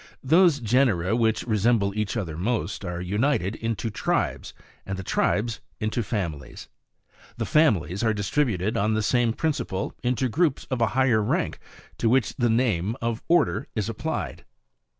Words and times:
5. 0.01 0.17
Those 0.31 0.59
genera 0.59 1.15
which 1.15 1.43
resemble 1.43 1.95
each 1.95 2.17
other 2.17 2.35
most, 2.35 2.83
are 2.83 2.99
united 3.01 3.53
into 3.57 3.91
TRIBES, 3.91 4.51
and 4.83 4.97
the 4.97 5.03
tribes 5.03 5.59
into 5.79 6.01
FAMILIES. 6.01 6.61
6. 6.61 6.69
The 7.37 7.45
families 7.45 8.01
are 8.03 8.11
distributed 8.11 8.75
on 8.75 8.95
the 8.95 9.03
same 9.03 9.31
principle, 9.31 9.93
into 10.01 10.27
groups, 10.27 10.65
of 10.71 10.81
a 10.81 10.87
higher 10.97 11.21
rank 11.21 11.59
to 11.99 12.09
which 12.09 12.35
the 12.35 12.49
name 12.49 12.95
of 12.99 13.21
ORDER 13.27 13.67
is 13.75 13.89
applied. 13.89 14.43